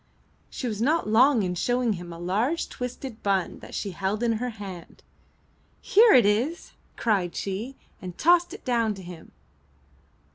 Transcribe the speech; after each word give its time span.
She 0.49 0.67
was 0.67 0.81
not 0.81 1.07
long 1.07 1.43
in 1.43 1.53
showing 1.53 1.93
him 1.93 2.11
a 2.11 2.17
large 2.17 2.69
twisted 2.69 3.21
bun 3.21 3.59
that 3.59 3.75
she 3.75 3.91
held 3.91 4.23
in 4.23 4.33
her 4.41 4.49
hand. 4.49 5.03
"Here 5.79 6.13
it 6.13 6.25
is!" 6.25 6.71
cried 6.97 7.35
she, 7.35 7.75
and 8.01 8.17
tossed 8.17 8.51
it 8.51 8.65
down 8.65 8.95
to 8.95 9.03
him. 9.03 9.31